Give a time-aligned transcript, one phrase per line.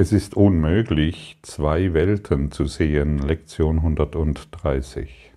[0.00, 3.18] Es ist unmöglich, zwei Welten zu sehen.
[3.18, 5.32] Lektion 130.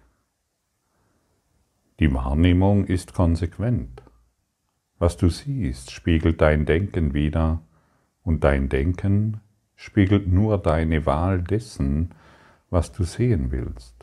[2.00, 4.04] Die Wahrnehmung ist konsequent.
[5.00, 7.64] Was du siehst, spiegelt dein Denken wider,
[8.22, 9.42] und dein Denken
[9.76, 12.14] spiegelt nur deine Wahl dessen,
[12.70, 13.96] was du sehen willst.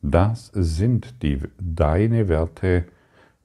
[0.00, 2.86] Das sind die, deine Werte,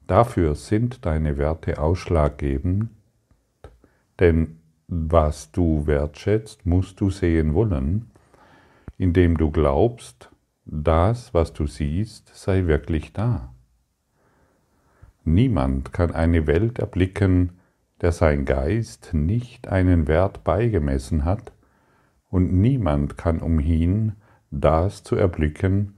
[0.06, 2.88] dafür sind deine Werte ausschlaggebend,
[4.18, 4.59] denn
[4.92, 8.10] was du wertschätzt, musst du sehen wollen,
[8.98, 10.30] indem du glaubst,
[10.64, 13.54] das, was du siehst, sei wirklich da.
[15.24, 17.60] Niemand kann eine Welt erblicken,
[18.00, 21.52] der sein Geist nicht einen Wert beigemessen hat,
[22.28, 24.16] und niemand kann umhin,
[24.50, 25.94] das zu erblicken,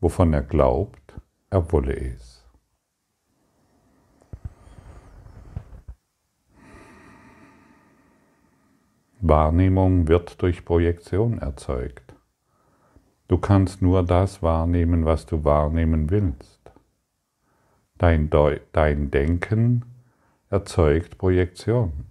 [0.00, 1.14] wovon er glaubt,
[1.50, 2.35] er wolle es.
[9.20, 12.14] Wahrnehmung wird durch Projektion erzeugt.
[13.28, 16.60] Du kannst nur das wahrnehmen, was du wahrnehmen willst.
[17.96, 19.86] Dein, Deu dein Denken
[20.50, 22.04] erzeugt Projektion,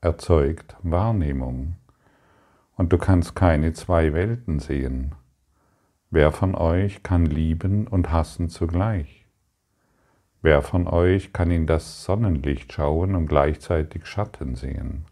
[0.00, 1.74] erzeugt Wahrnehmung.
[2.76, 5.16] Und du kannst keine zwei Welten sehen.
[6.10, 9.26] Wer von euch kann lieben und hassen zugleich?
[10.42, 15.06] Wer von euch kann in das Sonnenlicht schauen und gleichzeitig Schatten sehen?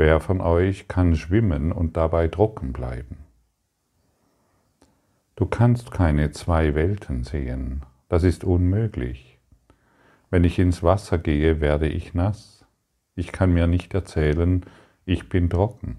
[0.00, 3.16] Wer von euch kann schwimmen und dabei trocken bleiben?
[5.34, 9.40] Du kannst keine zwei Welten sehen, das ist unmöglich.
[10.30, 12.64] Wenn ich ins Wasser gehe, werde ich nass.
[13.16, 14.64] Ich kann mir nicht erzählen,
[15.04, 15.96] ich bin trocken.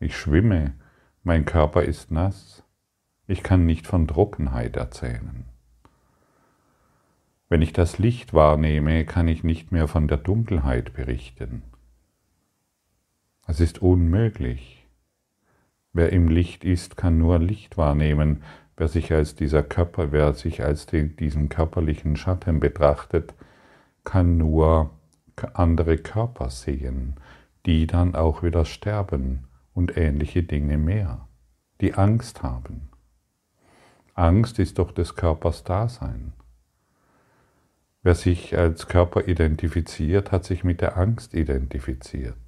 [0.00, 0.72] Ich schwimme,
[1.24, 2.64] mein Körper ist nass.
[3.26, 5.44] Ich kann nicht von Trockenheit erzählen.
[7.50, 11.64] Wenn ich das Licht wahrnehme, kann ich nicht mehr von der Dunkelheit berichten.
[13.46, 14.86] Es ist unmöglich.
[15.92, 18.42] Wer im Licht ist, kann nur Licht wahrnehmen.
[18.76, 23.34] Wer sich als dieser Körper, wer sich als den, diesen körperlichen Schatten betrachtet,
[24.02, 24.90] kann nur
[25.52, 27.14] andere Körper sehen,
[27.66, 31.28] die dann auch wieder sterben und ähnliche Dinge mehr,
[31.80, 32.88] die Angst haben.
[34.14, 36.32] Angst ist doch des Körpers Dasein.
[38.02, 42.43] Wer sich als Körper identifiziert, hat sich mit der Angst identifiziert.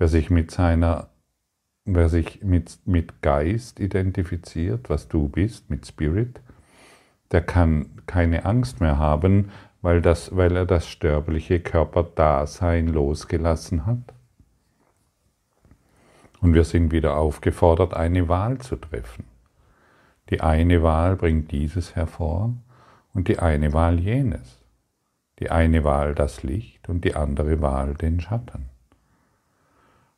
[0.00, 1.10] Wer sich mit seiner,
[1.84, 6.40] wer sich mit, mit Geist identifiziert, was du bist, mit Spirit,
[7.32, 9.50] der kann keine Angst mehr haben,
[9.82, 14.14] weil, das, weil er das sterbliche Körperdasein losgelassen hat.
[16.40, 19.24] Und wir sind wieder aufgefordert, eine Wahl zu treffen.
[20.30, 22.54] Die eine Wahl bringt dieses hervor
[23.12, 24.64] und die eine Wahl jenes.
[25.40, 28.70] Die eine Wahl das Licht und die andere Wahl den Schatten.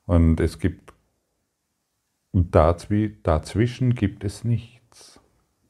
[0.06, 0.92] Und es gibt
[2.32, 5.20] dazwischen gibt es nichts,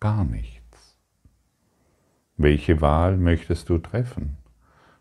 [0.00, 0.96] gar nichts.
[2.36, 4.36] Welche Wahl möchtest du treffen?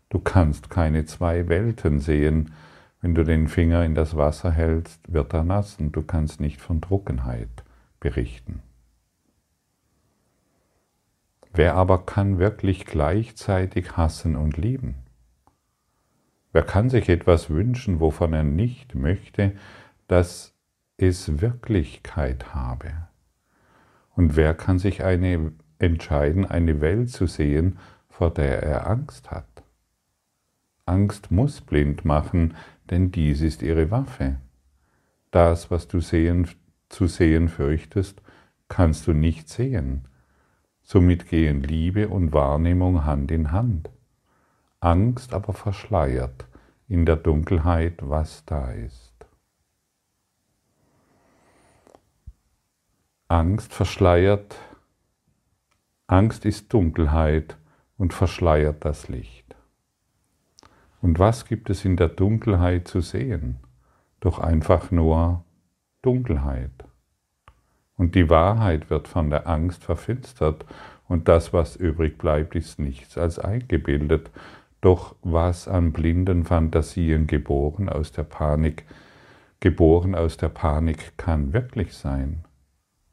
[0.10, 2.54] Du kannst keine zwei Welten sehen.
[3.00, 6.62] Wenn du den Finger in das Wasser hältst, wird er nass und du kannst nicht
[6.62, 7.64] von Trockenheit
[8.00, 8.62] berichten.
[11.54, 14.96] Wer aber kann wirklich gleichzeitig hassen und lieben?
[16.54, 19.54] Wer kann sich etwas wünschen, wovon er nicht möchte,
[20.08, 20.54] dass
[20.98, 22.92] es Wirklichkeit habe?
[24.16, 27.80] Und wer kann sich eine, entscheiden, eine Welt zu sehen,
[28.10, 29.64] vor der er Angst hat?
[30.86, 32.56] Angst muss blind machen,
[32.90, 34.38] denn dies ist ihre Waffe.
[35.32, 36.50] Das, was du sehen,
[36.90, 38.22] zu sehen fürchtest,
[38.68, 40.06] kannst du nicht sehen.
[40.84, 43.90] Somit gehen Liebe und Wahrnehmung Hand in Hand.
[44.84, 46.48] Angst aber verschleiert
[46.88, 49.14] in der Dunkelheit, was da ist.
[53.28, 54.58] Angst verschleiert,
[56.08, 57.58] Angst ist Dunkelheit
[57.98, 59.56] und verschleiert das Licht.
[61.00, 63.60] Und was gibt es in der Dunkelheit zu sehen?
[64.20, 65.46] Doch einfach nur
[66.02, 66.72] Dunkelheit.
[67.98, 70.66] Und die Wahrheit wird von der Angst verfinstert
[71.08, 74.32] und das, was übrig bleibt, ist nichts als eingebildet
[74.82, 78.86] doch was an blinden Fantasien geboren aus der Panik,
[79.60, 82.44] geboren aus der Panik kann wirklich sein?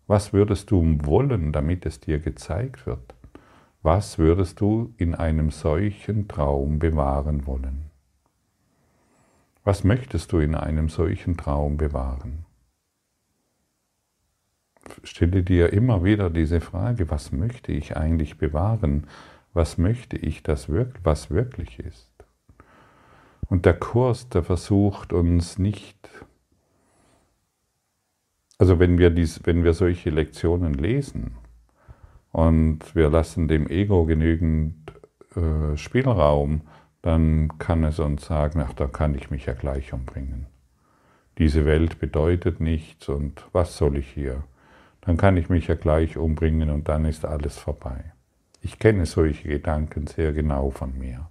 [0.07, 3.15] Was würdest du wollen, damit es dir gezeigt wird?
[3.83, 7.91] Was würdest du in einem solchen Traum bewahren wollen?
[9.65, 12.47] Was möchtest du in einem solchen Traum bewahren?
[15.05, 19.07] Stelle dir immer wieder diese Frage, was möchte ich eigentlich bewahren?
[19.53, 22.13] Was möchte ich, das wirkt, was wirklich ist.
[23.49, 25.97] Und der Kurs, der versucht uns nicht,
[28.59, 31.37] also wenn wir, dies, wenn wir solche Lektionen lesen
[32.33, 34.93] und wir lassen dem Ego genügend
[35.35, 36.63] äh, Spielraum,
[37.03, 40.47] dann kann es uns sagen, ach, da kann ich mich ja gleich umbringen.
[41.39, 44.43] Diese Welt bedeutet nichts und was soll ich hier?
[45.03, 48.13] Dann kann ich mich ja gleich umbringen und dann ist alles vorbei.
[48.61, 51.29] Ich kenne solche Gedanken sehr genau von mir.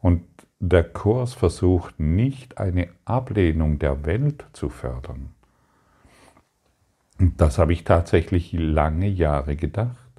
[0.00, 0.24] Und
[0.58, 5.30] der Kurs versucht nicht eine Ablehnung der Welt zu fördern.
[7.18, 10.10] Und das habe ich tatsächlich lange Jahre gedacht.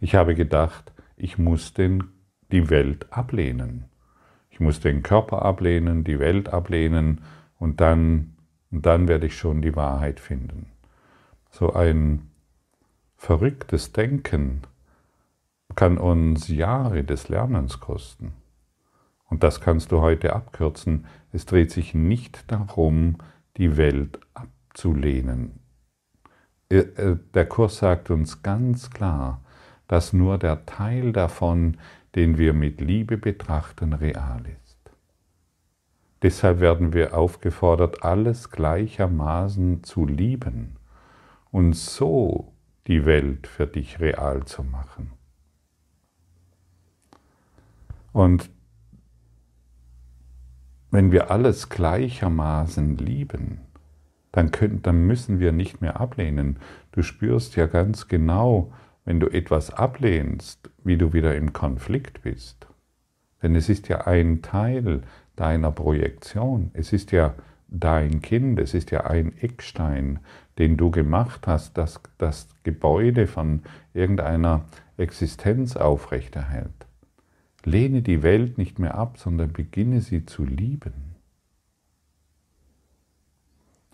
[0.00, 2.04] Ich habe gedacht, ich muss den,
[2.50, 3.84] die Welt ablehnen.
[4.50, 7.22] Ich muss den Körper ablehnen, die Welt ablehnen
[7.58, 8.36] und dann,
[8.70, 10.66] und dann werde ich schon die Wahrheit finden.
[11.50, 12.30] So ein
[13.16, 14.62] verrücktes Denken
[15.74, 18.34] kann uns Jahre des Lernens kosten.
[19.28, 21.06] Und das kannst du heute abkürzen.
[21.32, 23.18] Es dreht sich nicht darum,
[23.56, 25.60] die Welt abzulehnen.
[26.68, 29.42] Äh, äh, der Kurs sagt uns ganz klar,
[29.88, 31.78] dass nur der Teil davon,
[32.14, 34.78] den wir mit Liebe betrachten, real ist.
[36.22, 40.76] Deshalb werden wir aufgefordert, alles gleichermaßen zu lieben
[41.50, 42.54] und so
[42.86, 45.12] die Welt für dich real zu machen.
[48.14, 48.48] Und
[50.92, 53.58] wenn wir alles gleichermaßen lieben,
[54.30, 56.60] dann, können, dann müssen wir nicht mehr ablehnen.
[56.92, 58.72] Du spürst ja ganz genau,
[59.04, 62.68] wenn du etwas ablehnst, wie du wieder im Konflikt bist.
[63.42, 65.02] Denn es ist ja ein Teil
[65.34, 66.70] deiner Projektion.
[66.72, 67.34] Es ist ja
[67.66, 70.20] dein Kind, es ist ja ein Eckstein,
[70.58, 74.66] den du gemacht hast, das das Gebäude von irgendeiner
[74.98, 76.86] Existenz aufrechterhält.
[77.64, 81.14] Lehne die Welt nicht mehr ab, sondern beginne sie zu lieben.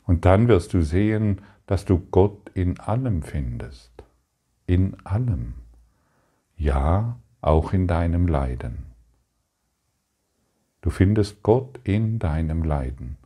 [0.04, 3.92] Und dann wirst du sehen, dass du Gott in allem findest.
[4.66, 5.54] In allem.
[6.56, 8.86] Ja, auch in deinem Leiden.
[10.82, 13.18] Du findest Gott in deinem Leiden.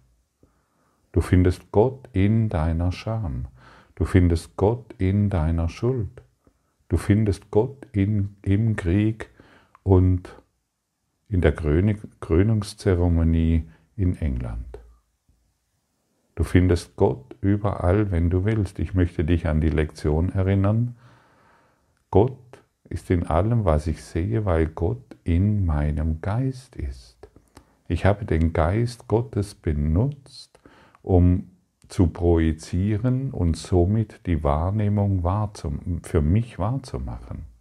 [1.13, 3.47] Du findest Gott in deiner Scham.
[3.95, 6.23] Du findest Gott in deiner Schuld.
[6.89, 9.31] Du findest Gott in, im Krieg
[9.85, 10.43] und
[11.29, 14.81] in der Krönungszeremonie in England.
[16.35, 18.81] Du findest Gott überall, wenn du willst.
[18.81, 20.97] Ich möchte dich an die Lektion erinnern.
[22.11, 22.37] Gott
[22.89, 27.29] ist in allem, was ich sehe, weil Gott in meinem Geist ist.
[27.87, 30.59] Ich habe den Geist Gottes benutzt,
[31.03, 31.51] um
[31.89, 35.23] zu projizieren und somit die Wahrnehmung
[36.03, 37.54] für mich wahrzumachen.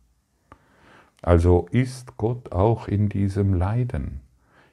[1.24, 4.20] Also ist Gott auch in diesem Leiden,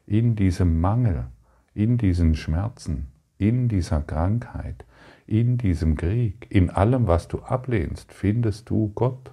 [0.04, 1.26] in diesem Mangel,
[1.74, 3.06] in diesen Schmerzen,
[3.38, 4.84] in dieser Krankheit,
[5.28, 9.32] in diesem Krieg, in allem, was du ablehnst, findest du Gott.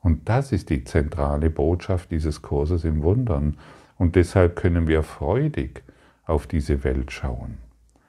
[0.00, 3.58] Und das ist die zentrale Botschaft dieses Kurses im Wundern.
[3.98, 5.82] Und deshalb können wir freudig
[6.24, 7.58] auf diese Welt schauen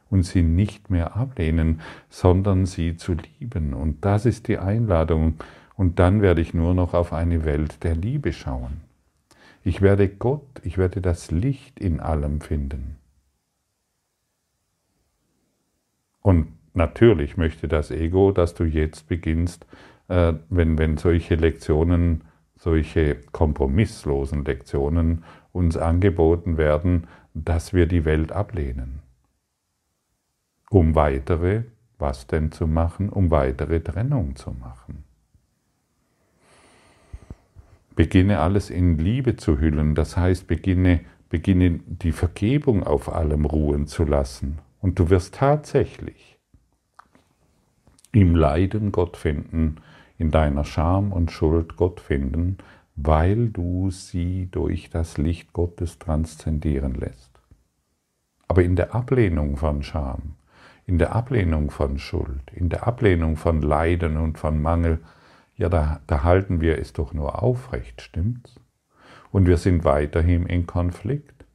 [0.10, 3.74] und sie nicht mehr ablehnen, sondern sie zu lieben.
[3.74, 5.36] Und das ist die Einladung,
[5.80, 8.82] und dann werde ich nur noch auf eine Welt der Liebe schauen.
[9.64, 12.98] Ich werde Gott, ich werde das Licht in allem finden.
[16.22, 19.66] Und natürlich möchte das Ego, dass du jetzt beginnst,
[20.10, 22.26] äh, wenn, wenn solche Lektionen,
[22.58, 25.24] solche kompromisslosen Lektionen
[25.54, 29.02] uns angeboten werden, dass wir die Welt ablehnen.
[30.70, 31.64] Um weitere,
[31.98, 33.08] was denn zu machen?
[33.08, 35.06] Um weitere Trennung zu machen.
[38.00, 43.88] Beginne alles in Liebe zu hüllen, das heißt, beginne, beginne die Vergebung auf allem ruhen
[43.88, 44.60] zu lassen.
[44.80, 46.40] Und du wirst tatsächlich
[48.14, 49.82] im Leiden Gott finden,
[50.18, 52.60] in deiner Scham und Schuld Gott finden,
[52.96, 57.32] weil du sie durch das Licht Gottes transzendieren lässt.
[58.48, 60.36] Aber in der Ablehnung von Scham,
[60.86, 65.00] in der Ablehnung von Schuld, in der Ablehnung von Leiden und von Mangel,
[65.60, 68.56] ja, da, da halten wir es doch nur aufrecht, stimmt's?
[69.30, 71.46] Und wir sind weiterhin in Konflikt.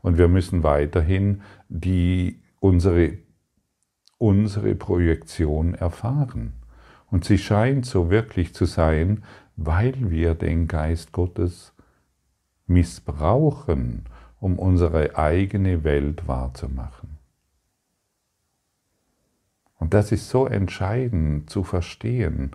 [0.00, 3.18] Und wir müssen weiterhin die, unsere,
[4.16, 6.54] unsere Projektion erfahren.
[7.10, 9.24] Und sie scheint so wirklich zu sein,
[9.56, 11.74] weil wir den Geist Gottes
[12.66, 14.06] missbrauchen,
[14.40, 17.18] um unsere eigene Welt wahrzumachen.
[19.78, 22.52] Und das ist so entscheidend zu verstehen,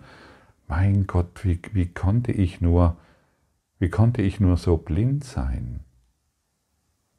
[0.68, 2.96] mein Gott, wie, wie konnte ich nur,
[3.78, 5.80] wie konnte ich nur so blind sein?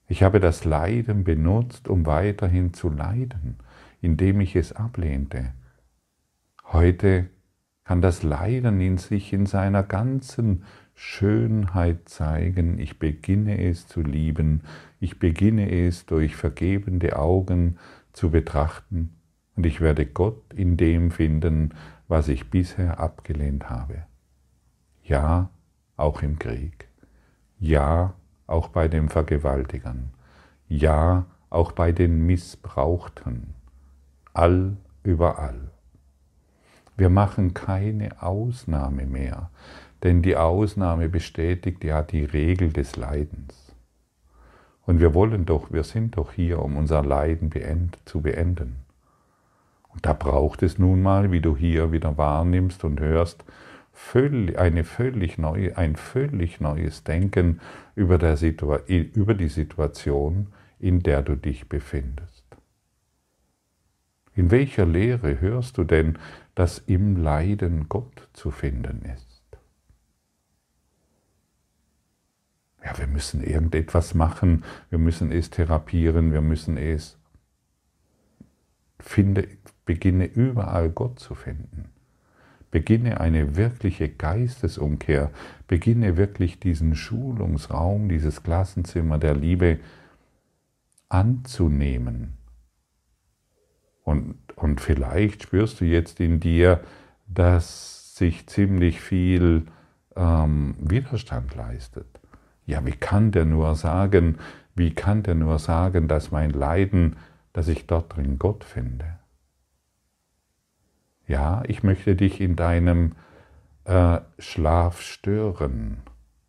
[0.07, 3.57] Ich habe das Leiden benutzt, um weiterhin zu leiden,
[4.01, 5.53] indem ich es ablehnte.
[6.65, 7.29] Heute
[7.83, 10.63] kann das Leiden in sich in seiner ganzen
[10.93, 12.79] Schönheit zeigen.
[12.79, 14.61] Ich beginne es zu lieben.
[14.99, 17.77] Ich beginne es durch vergebende Augen
[18.13, 19.13] zu betrachten.
[19.55, 21.73] Und ich werde Gott in dem finden,
[22.07, 24.03] was ich bisher abgelehnt habe.
[25.03, 25.49] Ja,
[25.95, 26.87] auch im Krieg.
[27.59, 28.13] Ja,
[28.45, 30.11] auch bei den Vergewaltigern.
[30.67, 33.53] Ja, auch bei den Missbrauchten.
[34.33, 35.71] All überall.
[36.95, 39.49] Wir machen keine Ausnahme mehr,
[40.03, 43.75] denn die Ausnahme bestätigt ja die Regel des Leidens.
[44.85, 48.86] Und wir wollen doch, wir sind doch hier, um unser Leiden beend, zu beenden.
[50.01, 53.43] Da braucht es nun mal, wie du hier wieder wahrnimmst und hörst,
[54.57, 57.59] eine völlig neue, ein völlig neues Denken
[57.95, 58.37] über, der
[58.87, 60.47] über die Situation,
[60.79, 62.45] in der du dich befindest.
[64.35, 66.19] In welcher Lehre hörst du denn,
[66.53, 69.57] dass im Leiden Gott zu finden ist?
[72.85, 77.17] Ja, wir müssen irgendetwas machen, wir müssen es therapieren, wir müssen es
[78.99, 79.47] finde,
[79.87, 81.89] beginne überall Gott zu finden.
[82.69, 85.31] Beginne eine wirkliche Geistesumkehr,
[85.67, 89.79] beginne wirklich diesen Schulungsraum, dieses Klassenzimmer der Liebe
[91.09, 92.37] anzunehmen
[94.07, 96.79] und, und vielleicht spürst du jetzt in dir,
[97.27, 99.65] dass sich ziemlich viel
[100.15, 102.07] ähm, Widerstand leistet.
[102.65, 104.37] Ja, wie kann der nur sagen,
[104.75, 107.17] wie kann der nur sagen, dass mein Leiden,
[107.51, 109.16] dass ich dort drin Gott finde?
[111.27, 113.13] Ja, ich möchte dich in deinem
[113.83, 115.97] äh, Schlaf stören,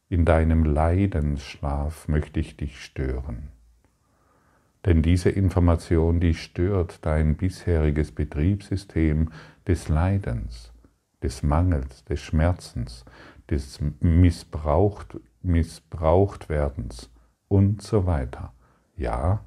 [0.09, 3.49] in deinem Leidensschlaf möchte ich dich stören.
[4.87, 9.33] Denn diese Information, die stört dein bisheriges Betriebssystem
[9.67, 10.73] des Leidens,
[11.23, 13.05] des Mangels, des Schmerzens,
[13.51, 17.11] des Missbraucht, Missbrauchtwerdens
[17.49, 18.53] und so weiter.
[18.97, 19.45] Ja,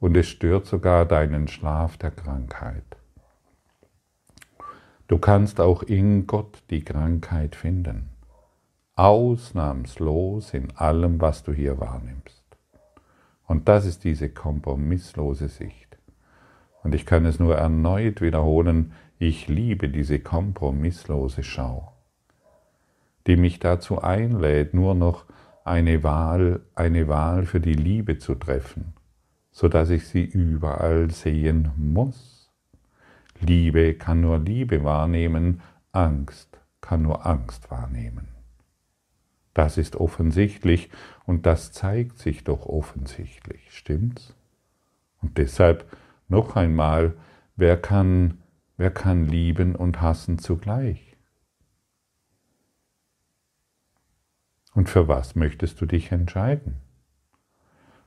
[0.00, 2.96] und es stört sogar deinen Schlaf der Krankheit.
[5.12, 8.08] Du kannst auch in Gott die Krankheit finden,
[8.94, 12.42] ausnahmslos in allem, was du hier wahrnimmst.
[13.46, 15.98] Und das ist diese kompromisslose Sicht.
[16.82, 21.92] Und ich kann es nur erneut wiederholen, ich liebe diese kompromisslose Schau,
[23.26, 25.26] die mich dazu einlädt, nur noch
[25.62, 28.94] eine Wahl, eine Wahl für die Liebe zu treffen,
[29.50, 32.31] so dass ich sie überall sehen muss.
[33.42, 35.60] Liebe kann nur Liebe wahrnehmen,
[35.92, 38.28] Angst kann nur Angst wahrnehmen.
[39.54, 40.90] Das ist offensichtlich
[41.26, 44.34] und das zeigt sich doch offensichtlich, stimmt's?
[45.20, 45.86] Und deshalb
[46.28, 47.14] noch einmal,
[47.56, 48.38] wer kann,
[48.76, 51.16] wer kann lieben und hassen zugleich?
[54.74, 56.76] Und für was möchtest du dich entscheiden?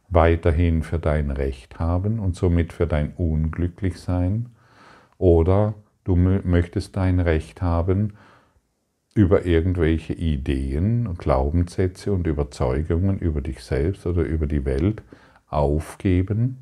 [0.07, 4.54] Weiterhin für dein Recht haben und somit für dein Unglücklichsein?
[5.17, 8.13] Oder du möchtest dein Recht haben
[9.13, 15.01] über irgendwelche Ideen, Glaubenssätze und Überzeugungen über dich selbst oder über die Welt
[15.47, 16.61] aufgeben,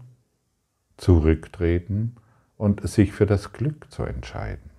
[0.97, 2.15] zurücktreten
[2.57, 4.69] und sich für das Glück zu entscheiden.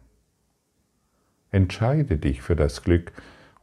[1.50, 3.12] Entscheide dich für das Glück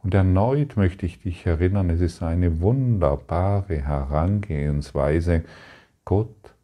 [0.02, 5.44] und erneut möchte ich dich erinnern, es ist eine wunderbare Herangehensweise.
[6.04, 6.54] Gott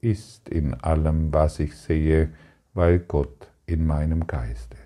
[0.00, 2.30] ist in allem, was ich sehe,
[2.74, 4.84] weil Gott in meinem Geist ist.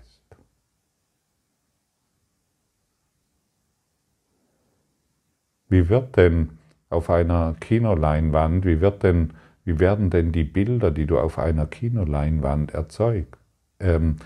[5.67, 6.57] Wie wird denn
[6.89, 9.33] auf einer Kinoleinwand, wie, wird denn,
[9.65, 13.37] wie werden denn die Bilder, die du auf einer Kinoleinwand erzeugt,
[13.79, 14.17] ähm,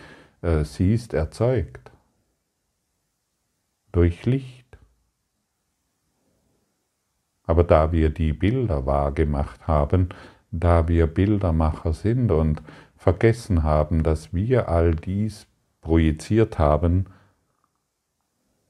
[0.41, 1.91] äh, siehst, erzeugt?
[3.91, 4.77] Durch Licht.
[7.46, 10.10] Aber da wir die Bilder wahrgemacht haben,
[10.51, 12.62] da wir Bildermacher sind und
[13.03, 15.45] vergessen haben, dass wir all dies
[15.81, 17.07] projiziert haben,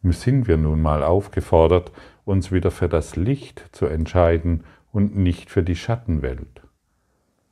[0.01, 1.91] sind wir nun mal aufgefordert,
[2.25, 6.63] uns wieder für das Licht zu entscheiden und nicht für die Schattenwelt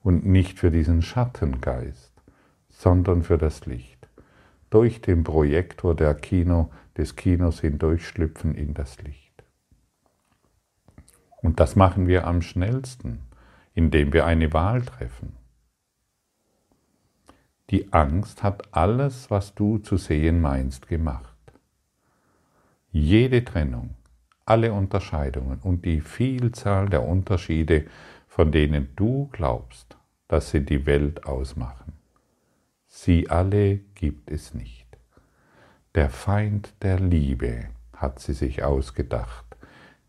[0.01, 2.13] und nicht für diesen Schattengeist,
[2.69, 4.09] sondern für das Licht.
[4.71, 9.43] Durch den Projektor der Kino, des Kinos hindurchschlüpfen in das Licht.
[11.43, 13.19] Und das machen wir am schnellsten,
[13.75, 15.40] indem wir eine Wahl treffen.
[17.71, 21.29] Die Angst hat alles, was du zu sehen meinst, gemacht.
[22.91, 23.95] Jede Trennung,
[24.45, 27.85] alle Unterscheidungen und die Vielzahl der Unterschiede,
[28.27, 29.97] von denen du glaubst,
[30.27, 31.93] dass sie die Welt ausmachen.
[32.87, 34.87] Sie alle gibt es nicht.
[35.95, 39.45] Der Feind der Liebe hat sie sich ausgedacht.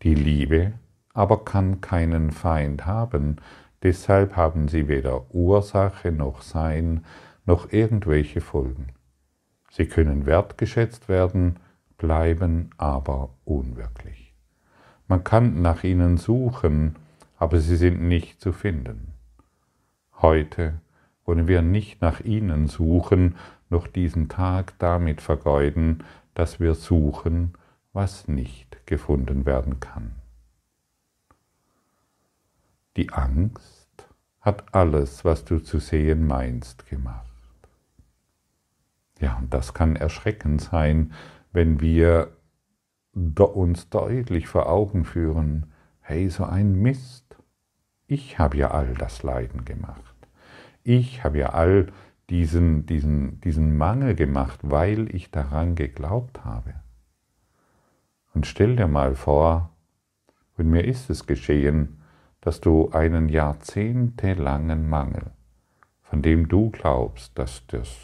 [0.01, 0.73] Die Liebe
[1.13, 3.37] aber kann keinen Feind haben,
[3.83, 7.05] deshalb haben sie weder Ursache noch Sein
[7.45, 8.87] noch irgendwelche Folgen.
[9.69, 11.59] Sie können wertgeschätzt werden,
[11.97, 14.33] bleiben aber unwirklich.
[15.07, 16.95] Man kann nach ihnen suchen,
[17.37, 19.13] aber sie sind nicht zu finden.
[20.21, 20.81] Heute
[21.25, 23.35] wollen wir nicht nach ihnen suchen,
[23.69, 27.53] noch diesen Tag damit vergeuden, dass wir suchen,
[27.91, 30.15] was nicht gefunden werden kann.
[32.95, 34.07] Die Angst
[34.39, 37.32] hat alles, was du zu sehen meinst, gemacht.
[39.19, 41.13] Ja, und das kann erschreckend sein,
[41.51, 42.35] wenn wir
[43.13, 47.37] uns deutlich vor Augen führen, hey, so ein Mist,
[48.07, 50.15] ich habe ja all das Leiden gemacht.
[50.83, 51.87] Ich habe ja all
[52.29, 56.73] diesen, diesen, diesen Mangel gemacht, weil ich daran geglaubt habe.
[58.33, 59.69] Und stell dir mal vor,
[60.57, 62.01] und mir ist es geschehen,
[62.41, 65.31] dass du einen jahrzehntelangen Mangel,
[66.01, 67.95] von dem du glaubst, dass das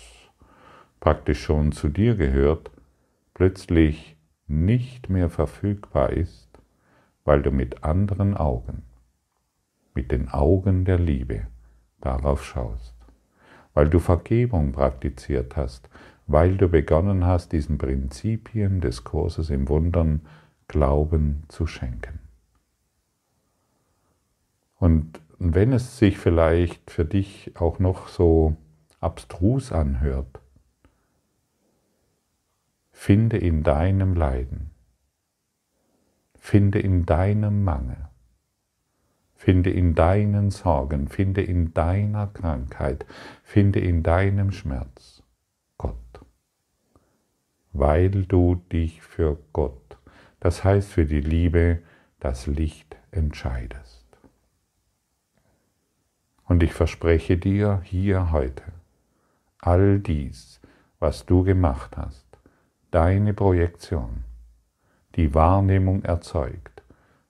[0.99, 2.71] praktisch schon zu dir gehört,
[3.33, 6.49] plötzlich nicht mehr verfügbar ist,
[7.23, 8.83] weil du mit anderen Augen,
[9.93, 11.47] mit den Augen der Liebe
[12.01, 12.95] darauf schaust,
[13.73, 15.89] weil du Vergebung praktiziert hast,
[16.27, 20.21] weil du begonnen hast, diesen Prinzipien des Kurses im Wundern
[20.67, 22.19] Glauben zu schenken.
[24.75, 28.55] Und wenn es sich vielleicht für dich auch noch so
[28.99, 30.39] abstrus anhört,
[33.01, 34.71] Finde in deinem Leiden,
[36.35, 38.09] finde in deinem Mangel,
[39.35, 43.05] finde in deinen Sorgen, finde in deiner Krankheit,
[43.41, 45.23] finde in deinem Schmerz.
[45.77, 45.95] Gott,
[47.71, 49.97] weil du dich für Gott,
[50.41, 51.81] das heißt für die Liebe,
[52.19, 54.05] das Licht entscheidest.
[56.43, 58.65] Und ich verspreche dir hier heute,
[59.61, 60.59] all dies,
[60.99, 62.28] was du gemacht hast,
[62.91, 64.23] deine Projektion,
[65.15, 66.83] die Wahrnehmung erzeugt,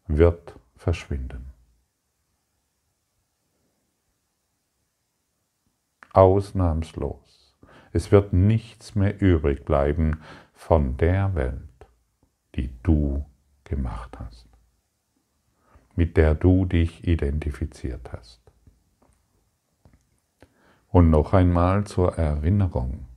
[0.07, 1.53] wird verschwinden.
[6.13, 7.55] Ausnahmslos.
[7.91, 10.21] Es wird nichts mehr übrig bleiben
[10.53, 11.87] von der Welt,
[12.55, 13.25] die du
[13.63, 14.47] gemacht hast,
[15.95, 18.41] mit der du dich identifiziert hast.
[20.87, 23.08] Und noch einmal zur Erinnerung.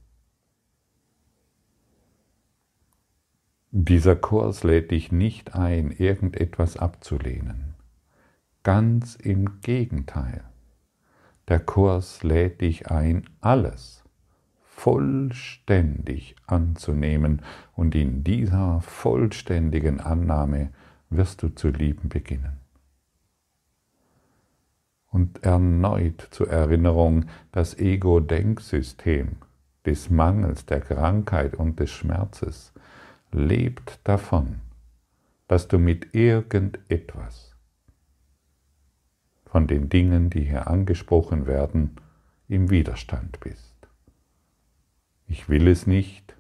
[3.75, 7.73] Dieser Kurs lädt dich nicht ein, irgendetwas abzulehnen.
[8.65, 10.45] Ganz im Gegenteil.
[11.49, 14.05] Der Kurs lädt dich ein, alles
[14.61, 17.41] vollständig anzunehmen
[17.75, 20.69] und in dieser vollständigen Annahme
[21.09, 22.59] wirst du zu lieben beginnen.
[25.09, 29.37] Und erneut zur Erinnerung das Ego-Denksystem
[29.87, 32.75] des Mangels, der Krankheit und des Schmerzes
[33.33, 34.61] lebt davon,
[35.49, 37.57] dass du mit irgendetwas
[39.47, 41.97] von den Dingen, die hier angesprochen werden,
[42.49, 43.75] im Widerstand bist.
[45.27, 46.37] Ich will es nicht,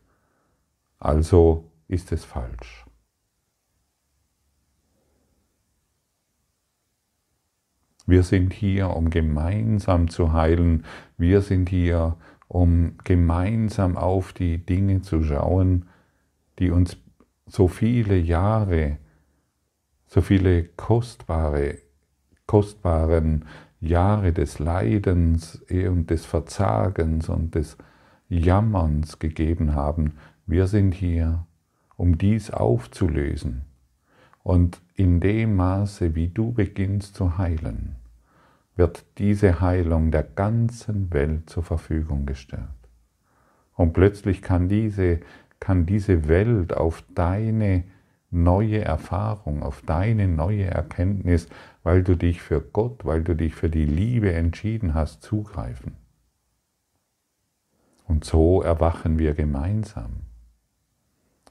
[0.98, 2.86] also ist es falsch.
[8.06, 10.84] Wir sind hier, um gemeinsam zu heilen.
[11.16, 12.16] Wir sind hier,
[12.48, 15.88] um gemeinsam auf die Dinge zu schauen,
[16.58, 16.96] die uns
[17.46, 18.98] so viele Jahre,
[20.06, 21.78] so viele kostbare,
[22.46, 23.44] kostbaren
[23.80, 27.76] Jahre des Leidens und des Verzagens und des
[28.28, 30.14] Jammerns gegeben haben.
[30.46, 31.46] Wir sind hier,
[31.96, 33.62] um dies aufzulösen.
[34.42, 37.96] Und in dem Maße, wie du beginnst zu heilen,
[38.76, 42.68] wird diese Heilung der ganzen Welt zur Verfügung gestellt.
[43.74, 45.20] Und plötzlich kann diese
[45.62, 47.84] kann diese Welt auf deine
[48.32, 51.46] neue Erfahrung, auf deine neue Erkenntnis,
[51.84, 55.94] weil du dich für Gott, weil du dich für die Liebe entschieden hast, zugreifen.
[58.08, 60.22] Und so erwachen wir gemeinsam.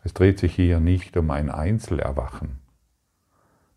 [0.04, 2.60] Es dreht sich hier nicht um ein Einzelerwachen.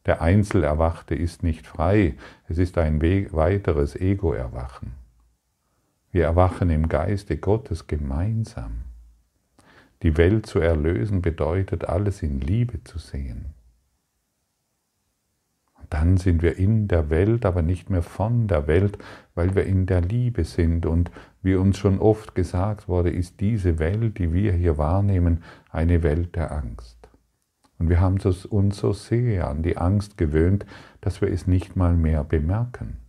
[0.04, 2.16] Der Einzelerwachte ist nicht frei,
[2.48, 4.94] es ist ein weiteres Ego-Erwachen.
[6.10, 8.83] Wir erwachen im Geiste Gottes gemeinsam.
[10.04, 13.54] Die Welt zu erlösen bedeutet, alles in Liebe zu sehen.
[15.90, 18.98] dann sind wir in der Welt, aber nicht mehr von der Welt,
[19.34, 20.86] weil wir in der Liebe sind.
[20.86, 26.02] Und wie uns schon oft gesagt wurde, ist diese Welt, die wir hier wahrnehmen, eine
[26.02, 27.08] Welt der Angst.
[27.78, 30.66] Und wir haben uns so sehr an die Angst gewöhnt,
[31.00, 33.03] dass wir es nicht mal mehr bemerken.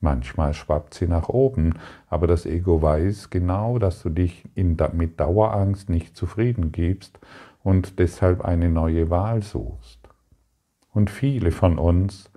[0.00, 1.74] Manchmal schwappt sie nach oben,
[2.08, 7.18] aber das Ego weiß genau, dass du dich in, mit Dauerangst nicht zufrieden gibst
[7.62, 9.98] und deshalb eine neue Wahl suchst.
[10.92, 12.30] Und viele von uns,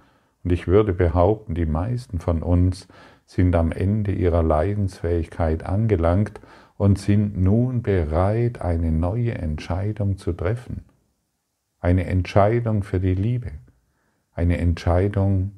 [0.43, 2.87] und ich würde behaupten, die meisten von uns,
[3.25, 6.41] sind am Ende ihrer Leidensfähigkeit angelangt
[6.77, 10.83] und sind nun bereit, eine neue Entscheidung zu treffen.
[11.79, 13.51] Eine Entscheidung für die Liebe
[14.35, 15.53] eine Entscheidung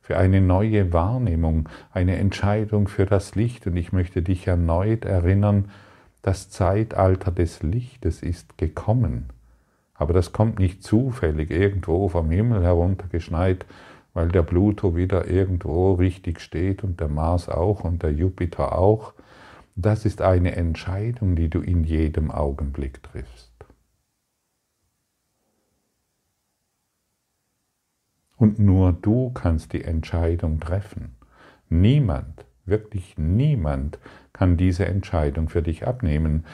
[0.00, 3.66] für eine neue Wahrnehmung, eine Entscheidung für das Licht.
[3.66, 5.70] Und ich möchte dich erneut erinnern,
[6.22, 9.28] das Zeitalter des Lichtes ist gekommen.
[9.94, 13.66] Aber das kommt nicht zufällig irgendwo vom Himmel heruntergeschneit,
[14.14, 19.12] weil der Pluto wieder irgendwo richtig steht und der Mars auch und der Jupiter auch.
[19.76, 23.49] Das ist eine Entscheidung, die du in jedem Augenblick triffst.
[28.40, 31.14] Und nur du kannst die Entscheidung treffen.
[31.68, 33.98] Niemand, wirklich niemand
[34.32, 36.46] kann diese Entscheidung für dich abnehmen.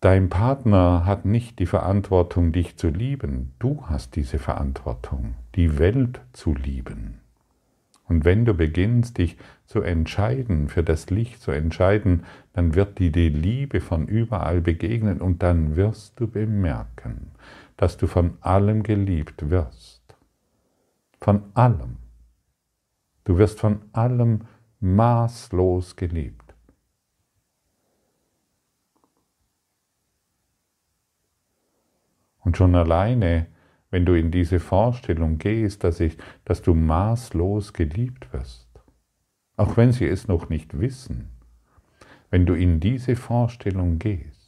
[0.00, 3.54] Dein Partner hat nicht die Verantwortung, dich zu lieben.
[3.58, 7.20] Du hast diese Verantwortung, die Welt zu lieben.
[8.06, 13.10] Und wenn du beginnst, dich zu entscheiden, für das Licht zu entscheiden, dann wird dir
[13.10, 17.28] die Liebe von überall begegnen und dann wirst du bemerken,
[17.82, 20.16] dass du von allem geliebt wirst.
[21.20, 21.96] Von allem.
[23.24, 24.42] Du wirst von allem
[24.78, 26.54] maßlos geliebt.
[32.38, 33.48] Und schon alleine,
[33.90, 38.68] wenn du in diese Vorstellung gehst, dass, ich, dass du maßlos geliebt wirst,
[39.56, 41.30] auch wenn sie es noch nicht wissen,
[42.30, 44.41] wenn du in diese Vorstellung gehst,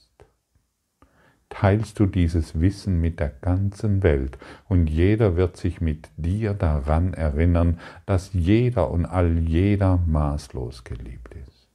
[1.54, 4.38] teilst du dieses Wissen mit der ganzen Welt
[4.68, 11.32] und jeder wird sich mit dir daran erinnern, dass jeder und all jeder maßlos geliebt
[11.36, 11.68] ist.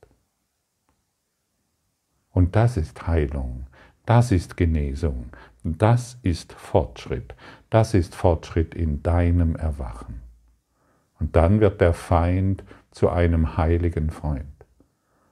[2.31, 3.67] Und das ist Heilung,
[4.05, 5.27] das ist Genesung,
[5.63, 7.33] das ist Fortschritt,
[7.69, 10.19] das ist Fortschritt in deinem Erwachen.
[11.21, 14.45] Und dann wird der Feind zu einem heiligen Freund.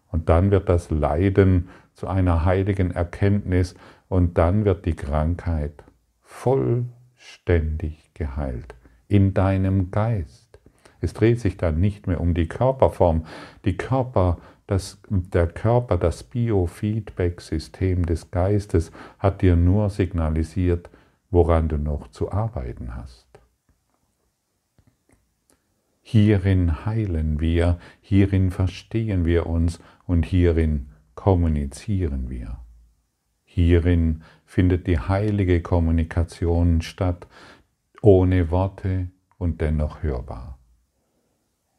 [0.09, 3.75] Und dann wird das Leiden zu einer heiligen Erkenntnis,
[4.09, 5.83] und dann wird die Krankheit
[6.21, 8.75] vollständig geheilt
[9.07, 10.59] in deinem Geist.
[10.99, 13.25] Es dreht sich dann nicht mehr um die Körperform.
[13.65, 20.89] Die Körper, das, der Körper, das Biofeedback-System des Geistes hat dir nur signalisiert,
[21.29, 23.27] woran du noch zu arbeiten hast.
[26.01, 32.59] Hierin heilen wir, hierin verstehen wir uns und hierin kommunizieren wir.
[33.57, 37.25] Hierin findet die heilige Kommunikation statt,
[38.03, 39.07] ohne Worte
[39.39, 40.59] und dennoch hörbar.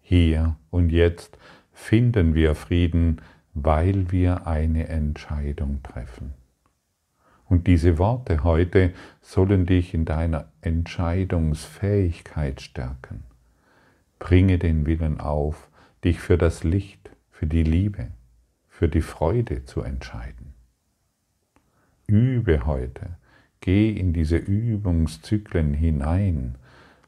[0.01, 1.39] Hier und jetzt
[1.71, 3.21] finden wir Frieden,
[3.55, 6.35] weil wir eine Entscheidung treffen.
[7.45, 13.23] Und diese Worte heute sollen dich in deiner Entscheidungsfähigkeit stärken.
[14.19, 15.71] Bringe den Willen auf,
[16.03, 18.09] dich für das Licht, für die Liebe,
[18.67, 20.58] für die Freude zu entscheiden.
[22.11, 23.19] Übe heute.
[23.61, 26.55] Geh in diese Übungszyklen hinein.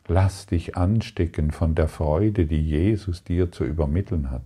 [0.07, 4.45] Lass dich anstecken von der Freude, die Jesus dir zu übermitteln hat.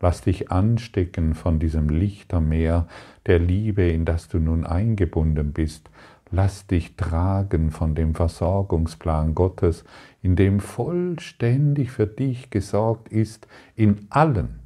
[0.00, 2.88] Lass dich anstecken von diesem Lichtermeer
[3.26, 5.90] der Liebe, in das du nun eingebunden bist.
[6.30, 9.84] Lass dich tragen von dem Versorgungsplan Gottes,
[10.22, 14.60] in dem vollständig für dich gesorgt ist in allen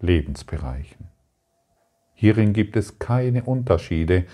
[0.00, 1.07] Lebensbereichen.
[2.20, 4.24] Hierin gibt es keine Unterschiede.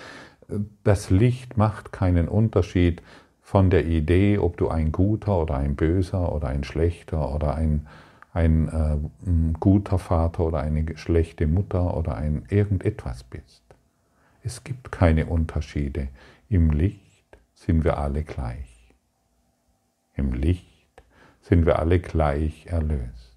[0.84, 3.02] Das Licht macht keinen Unterschied
[3.42, 7.86] von der Idee, ob du ein guter oder ein böser oder ein schlechter oder ein,
[8.32, 13.62] ein äh, guter Vater oder eine schlechte Mutter oder ein irgendetwas bist.
[14.42, 16.08] Es gibt keine Unterschiede.
[16.48, 18.94] Im Licht sind wir alle gleich.
[20.14, 21.02] Im Licht
[21.42, 23.34] sind wir alle gleich erlöst.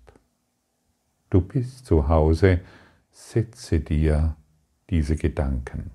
[1.30, 2.62] Du bist zu Hause,
[3.18, 4.36] setze dir
[4.92, 5.90] diese Gedanken.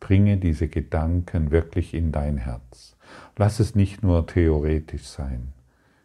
[0.00, 2.96] Bringe diese Gedanken wirklich in dein Herz.
[3.36, 5.52] Lass es nicht nur theoretisch sein.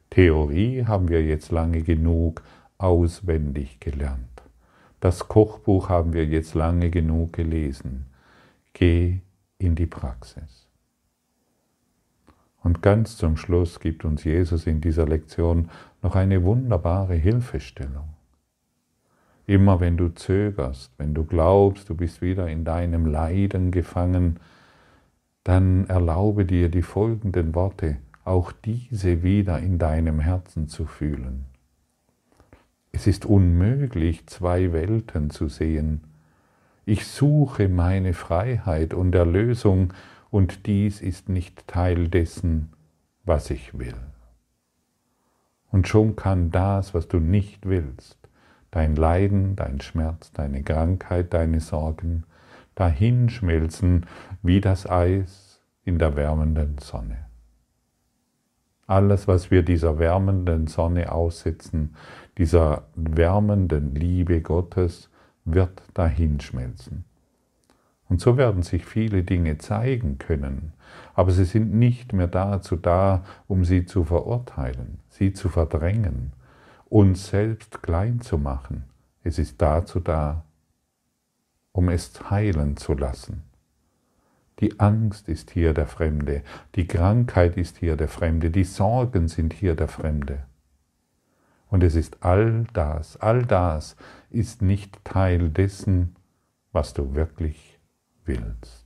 [0.09, 2.43] Theorie haben wir jetzt lange genug
[2.77, 4.43] auswendig gelernt.
[4.99, 8.05] Das Kochbuch haben wir jetzt lange genug gelesen.
[8.73, 9.21] Geh
[9.57, 10.67] in die Praxis.
[12.61, 15.69] Und ganz zum Schluss gibt uns Jesus in dieser Lektion
[16.03, 18.16] noch eine wunderbare Hilfestellung.
[19.47, 24.39] Immer wenn du zögerst, wenn du glaubst, du bist wieder in deinem Leiden gefangen,
[25.45, 31.45] dann erlaube dir die folgenden Worte, auch diese wieder in deinem Herzen zu fühlen.
[32.91, 36.01] Es ist unmöglich, zwei Welten zu sehen.
[36.85, 39.93] Ich suche meine Freiheit und Erlösung,
[40.29, 42.73] und dies ist nicht Teil dessen,
[43.23, 43.95] was ich will.
[45.71, 48.16] Und schon kann das, was du nicht willst,
[48.77, 52.25] dein Leiden, dein Schmerz, deine Krankheit, deine Sorgen,
[52.75, 54.05] dahinschmelzen
[54.43, 57.25] wie das Eis in der wärmenden Sonne.
[58.85, 61.95] Alles, was wir dieser wärmenden Sonne aussetzen,
[62.37, 65.09] dieser wärmenden Liebe Gottes,
[65.43, 67.03] wird dahinschmelzen.
[68.09, 70.73] Und so werden sich viele Dinge zeigen können,
[71.15, 76.31] aber sie sind nicht mehr dazu da, um sie zu verurteilen, sie zu verdrängen,
[76.89, 78.85] uns selbst klein zu machen.
[79.23, 80.45] Es ist dazu da,
[81.71, 83.43] um es heilen zu lassen.
[84.59, 86.43] Die Angst ist hier der Fremde,
[86.75, 90.45] die Krankheit ist hier der Fremde, die Sorgen sind hier der Fremde.
[91.69, 93.95] Und es ist all das, all das
[94.29, 96.15] ist nicht Teil dessen,
[96.71, 97.79] was du wirklich
[98.25, 98.85] willst.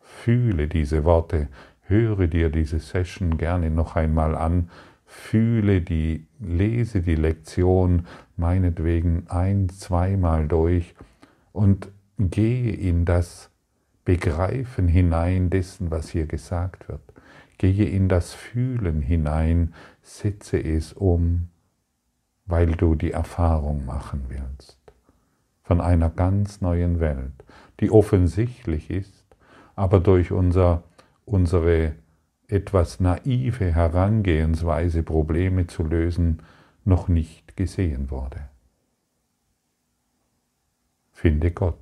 [0.00, 1.48] Fühle diese Worte,
[1.82, 4.70] höre dir diese Session gerne noch einmal an,
[5.14, 10.94] fühle die, lese die Lektion meinetwegen ein, zweimal durch
[11.52, 13.50] und gehe in das
[14.04, 17.00] Begreifen hinein dessen, was hier gesagt wird.
[17.58, 19.72] Gehe in das Fühlen hinein,
[20.02, 21.48] setze es um,
[22.44, 24.78] weil du die Erfahrung machen willst
[25.62, 27.32] von einer ganz neuen Welt,
[27.80, 29.24] die offensichtlich ist,
[29.76, 30.82] aber durch unser,
[31.24, 31.94] unsere
[32.54, 36.42] etwas naive Herangehensweise, Probleme zu lösen,
[36.84, 38.48] noch nicht gesehen wurde.
[41.10, 41.78] Finde Gott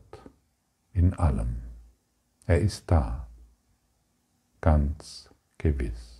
[0.92, 1.56] in allem.
[2.46, 3.28] Er ist da,
[4.60, 6.11] ganz gewiss.